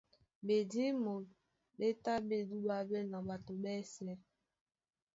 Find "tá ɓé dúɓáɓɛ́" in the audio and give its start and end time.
2.03-3.01